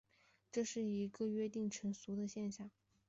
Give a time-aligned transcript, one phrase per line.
[0.51, 2.71] 这是一个约定俗成的现像。